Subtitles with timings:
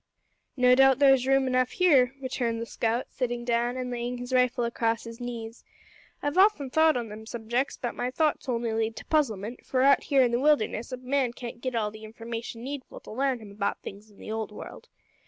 [0.57, 4.63] "No doubt there's room enough here," returned the scout sitting down and laying his rifle
[4.63, 5.63] across his knees.
[6.23, 10.05] "I've often thowt on them subjects, but my thowts only lead to puzzlement; for, out
[10.05, 13.51] here in the wilderness, a man can't git all the information needful to larn him
[13.51, 14.87] about things in the old world.